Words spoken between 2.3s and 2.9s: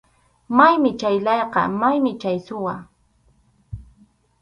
suwa.